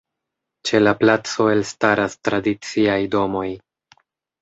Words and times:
Ĉe 0.69 0.81
la 0.83 0.93
placo 1.01 1.47
elstaras 1.57 2.19
tradiciaj 2.29 2.99
domoj. 3.19 3.49